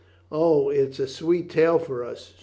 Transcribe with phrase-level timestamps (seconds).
[0.31, 2.33] "O, it's a sweet tale for us.